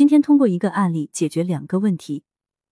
[0.00, 2.24] 今天通过一个案例解决两个问题：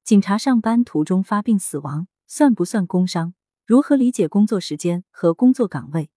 [0.02, 3.34] 警察上班途中发病死亡算不算工伤？
[3.66, 6.08] 如何理解工作时间和工作岗位？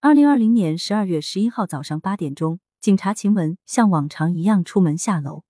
[0.00, 5.44] 二零二零年十二月十一号早上八点钟，警察秦文像往常一样出门下楼，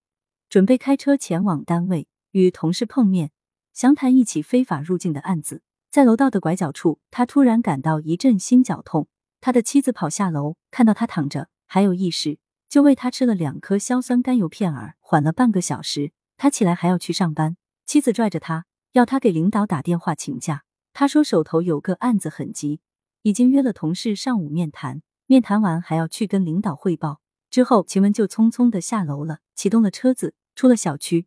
[0.49, 3.33] 准备开车前往单位与同事碰面，
[3.73, 5.63] 详谈一起非法入境的案子。
[5.91, 9.09] 在楼道的拐角处，他突然感到一阵心绞痛。
[9.41, 12.39] 他的妻子跑下楼，看到他躺着还有意识。
[12.69, 16.13] 就喂他吃了两颗硝酸甘油片儿，缓了半个小时。
[16.37, 20.65] 他起来还要去上班，妻子拽着他，要他给领导打电话请假。
[20.93, 22.81] 他说手头有个案子很急，
[23.23, 27.21] 已经约了同事上午面谈，面谈完还要去跟领导汇报。
[27.51, 31.27] 之后，秦文就匆匆的下楼了，启动了车子，出了小区。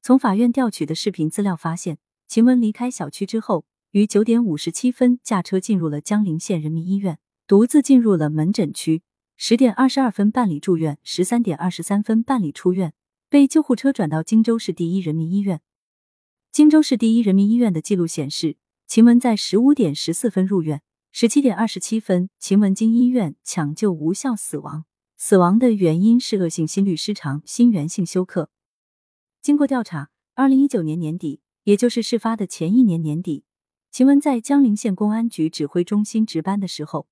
[0.00, 7.18] 从法院调取的视频资料发现，秦文离开小区之后，于九点五十七分驾车进入了江陵县人民医院，
[7.48, 9.02] 独自进入了门诊区。
[9.36, 12.94] 十点二十二分办理住院，十三点二十三分办理出院，
[13.28, 15.60] 被救护车转到荆州市第一人民医院。
[16.52, 24.84] 荆州市第一人民医院的记录显示，秦文在十五点十四分入院，十七点二十七分，秦文经医院抢救无效死亡。
[25.16, 28.50] 死亡的原因是恶性心律失常、心源性休克。
[29.42, 33.44] 经过调查，二零一九年年底，也就是事发的前一年年底，
[33.90, 37.08] 秦文在江陵县公安局指挥中心值班的时候，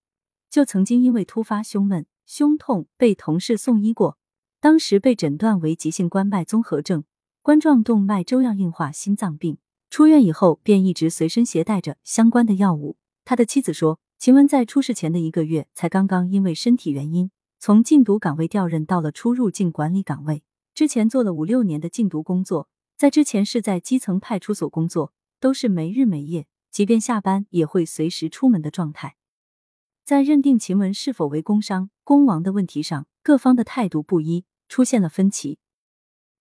[0.52, 2.04] 就曾经因为突发胸闷。
[2.26, 4.16] 胸痛被同事送医过，
[4.60, 7.04] 当时被诊断为急性冠脉综合症、
[7.42, 9.58] 冠状动脉粥样硬化心脏病。
[9.90, 12.96] 出院以后便一直随身携带着相关的药物。
[13.24, 29.16] 他的妻子说，秦文在出事前的一个月才刚刚因为身体原因从禁毒岗位调任到了出入境管理岗位，之前做了五六年的禁毒工作，在之前是在基层派出所工作，都是没日没夜，即便下班也会随时出门的状态。
[30.04, 35.58] 在认定秦文是否为工伤、工亡的问题上，各方的态度不一，出现了分歧。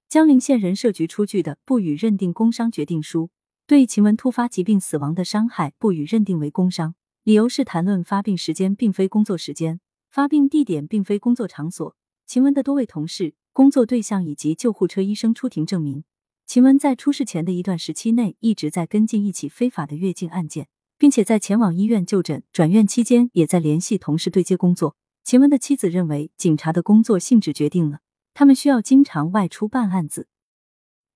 [0.10, 3.30] 江陵县人社局出具的不予认定工伤决定书，
[3.68, 9.80] 对秦文突发疾病死亡的伤害不予认定为工伤，理由是谈论发病时间并非工作时间，
[10.10, 11.96] 发病地点并非工作场所。
[12.26, 16.04] 秦文的多位同事、工作对象以及救护车医生出庭证明，
[16.48, 20.68] 秦文在出事前的一段时期内一直在跟进一起非法的越境案件。
[21.02, 24.96] 并且在前往医院就诊、转院期间，也在联系同事对接工作。
[25.24, 28.02] 秦文的妻子认为，警察的工作性质决定了
[28.36, 30.28] 他们需要经常外出办案子。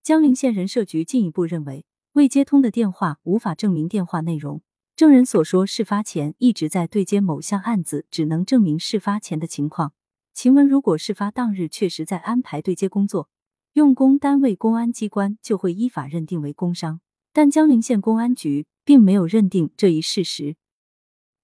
[0.01, 4.63] 江陵县人社局进一步认为，未接通的电话无法证明电话内容，
[4.96, 9.94] 证人所说事发前一直在对接某项案子，只能证明事发前的情况。
[10.34, 13.29] 秦文如果事发当日确实在安排对接工作，
[13.73, 17.02] 用工单位公安机关就会依法认定为工伤。
[17.31, 18.66] 但江陵县公安局。
[18.85, 20.56] 并没有认定这一事实。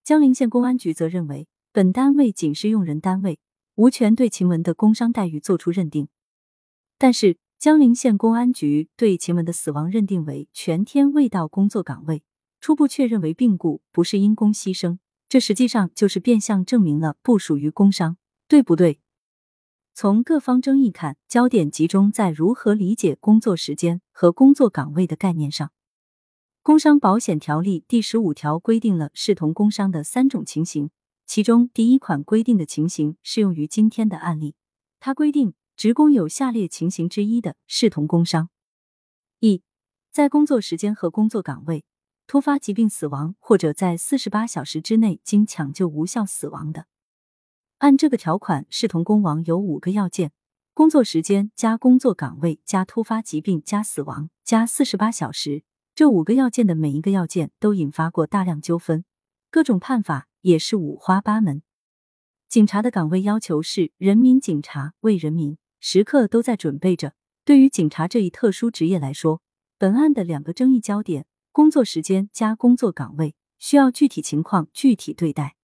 [0.04, 3.40] 江陵县公安局则认为，本单位仅是用人单位，
[3.76, 6.08] 无权对秦文的工伤待遇作出认定。
[6.98, 12.24] 但是，江陵县公安局对秦文的死亡认定为全天未到工作岗位，
[12.60, 15.00] 初步确认为病故，不是因公牺牲。
[15.30, 19.00] 这实际上就是变相证明了不属于工伤，对不对？
[19.94, 25.72] 从各方争议看，焦点集中在如何理解工作时间和工作岗位的概念上。
[26.64, 30.92] 工伤保险条例第十五条规定了视同工伤的三种情形，
[31.26, 34.54] 其中第一款规定的情形适用于今天的案例。
[35.00, 38.52] 它规定，职工有下列情形之一的视同工伤：
[39.40, 39.64] 一，
[40.12, 41.84] 在工作时间和工作岗位
[42.28, 46.86] 突发疾病死亡，或者在四十八小时之内经抢救无效死亡的。
[47.80, 50.32] 按这个条款，视同工亡有五个要件：
[50.76, 55.64] 工作时间加工作岗位加突发疾病加死亡加四十八小时。
[55.94, 59.04] 这五个要件的每一个要件都引发过大量纠纷，
[59.50, 61.62] 各种判法也是五花八门。
[62.48, 67.14] 警察的岗位要求是人民警察，为人民，时刻都在准备着。
[67.44, 69.42] 对于警察这一特殊职业来说，
[69.78, 75.56] 本案的两个争议焦点——工作时间加工作岗位，需要具体情况具体对待。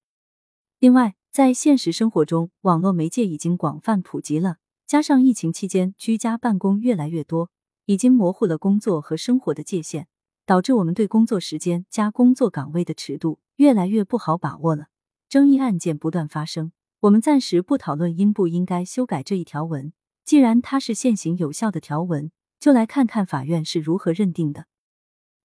[0.79, 7.51] 另外，在现实生活中，网络媒介已经广泛普及了，加上疫情期间居家办公越来越多，
[7.85, 10.07] 已经模糊了工作和生活的界限。
[10.47, 14.87] 导致我们对工作时间加工作岗位的尺度越来越不好把握了，
[15.27, 16.71] 争议案件不断发生。
[17.01, 19.91] 我们暂时不讨论应不应该修改这一条文，
[20.23, 24.67] 既然它是现行有效的条文，就来看看法院是如何认定的。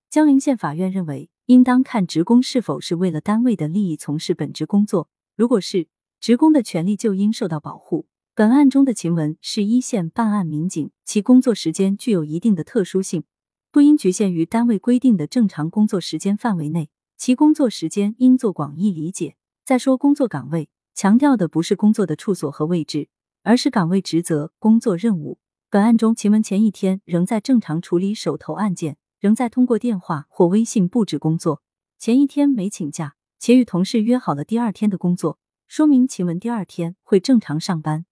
[0.08, 5.88] 江陵县法院认为，应当看职工是否是为了单位的利益从事本职工作，如果是，
[6.20, 8.06] 职工的权利就应受到保护。
[8.36, 13.24] 本案中的秦文是一线办案民警，其工作时间具有一定的特殊性。
[13.72, 19.36] 不应局限于单位规定的正常工作时间范围内，其工作时间应做广义理解。
[19.64, 23.08] 再说工作岗位，强调的不是工作的处所和位置，
[23.42, 25.38] 而是岗位职责、工作任务。
[25.70, 31.62] 本案中，秦雯前一天仍在正常处理手头案件，仍在通过电话或微信布置工作。
[31.98, 38.04] 前一天没请假，且与同事约好了第二天的工作，说明秦雯第二天会正常上班。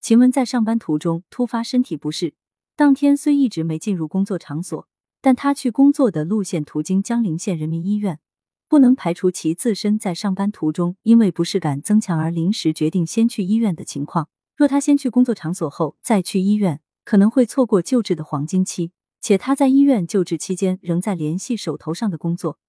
[0.00, 2.34] 秦雯在上班途中突发身体不适，
[2.78, 4.86] 当天虽一直没进入工作场所，
[5.20, 8.20] 但他去工作的路线途经江陵县人民医院，
[8.68, 14.28] 不能排除其自身在上班途中因为不适感增强而临时决定先去医院的情况。
[14.56, 18.92] 若他先去工作场所后再去医院，可能会错过救治的黄金期。
[19.20, 22.60] 且他在医院救治期间仍在联系手头上的工作，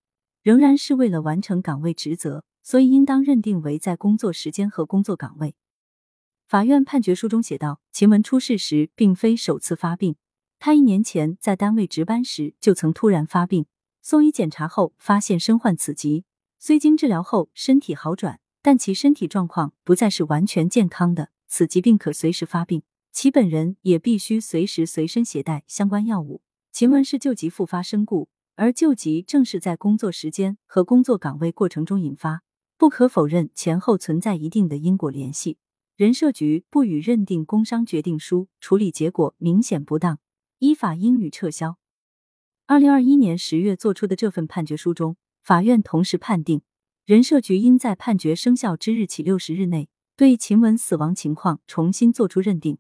[0.42, 5.54] 仍然是为了完成岗位职责，所以应当认定为在工作时间和工作岗位。
[6.50, 10.16] 法院判决书中写道：秦雯出事时并非首次发病，
[10.58, 13.68] 他一年前在单位值班时就曾突然发病，
[14.02, 16.26] 送医检查后发现身患此疾，
[16.58, 21.30] 虽经治疗后身体好转，但其身体状况不再是完全健康的。
[21.48, 22.82] 此疾病可随时发病，
[23.12, 26.42] 其本人也必须随时随身携带相关药物。
[26.72, 32.42] 秦雯是救急复发身故，而救急正是在工作时间和工作岗位过程中引发，
[32.76, 35.60] 不可否认前后存在一定的因果联系。
[36.00, 40.20] 人社局不予认定工伤决定书处理结果明显不当，
[40.60, 41.78] 依法应予撤销。
[42.68, 46.62] 二零二一年十月作出的这份判决书中，法院同时判定，
[47.04, 49.90] 人社局应在判决生效之日起六十日内。
[50.16, 52.78] 对秦文死亡情况重新作出认定。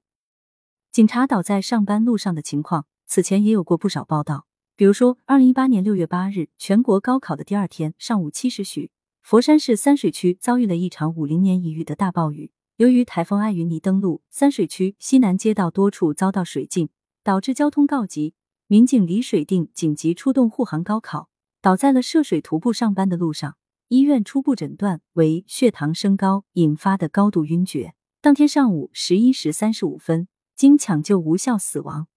[0.90, 4.48] 警察倒在上班路上的情况，此前也有过不少报道。
[4.78, 8.92] 比如说，二零一八年六月八日，全国高考的第二天上午七时许，
[9.22, 12.52] 佛山市三水区遭遇了一场五零年一遇的大暴雨。
[12.80, 16.88] 由于台风艾云尼登陆，三水区西南街道多处遭到水浸，
[17.26, 18.36] 导致交通告急。
[18.68, 21.30] 民警李水定紧急出动护航高考，
[21.60, 23.58] 倒在了涉水徒步上班的路上。
[23.90, 32.08] 医院初步诊断为血糖升高引发的高度晕厥，当天上午十一时三十五分经抢救无效死亡。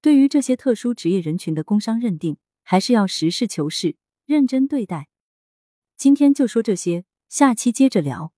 [0.00, 5.08] 对于这些特殊职业人群的工伤认定，还是要实事求是、认真对待。
[5.94, 8.32] 今天就说这些，下期接着聊。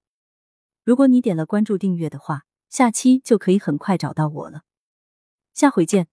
[0.87, 4.61] 如果你点了关注订阅的话，下期就可以很快找到我了。
[5.53, 6.07] 下回见。